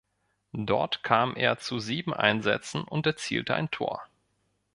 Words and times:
Dort 0.57 1.03
kam 1.03 1.35
er 1.35 1.59
zu 1.59 1.77
sieben 1.77 2.11
Einsätzen 2.11 2.83
und 2.85 3.05
erzielte 3.05 3.53
ein 3.53 3.69
Tor. 3.69 4.01